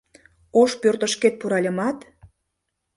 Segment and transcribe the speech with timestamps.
[0.61, 1.97] Ошпӧртышкет пуральымат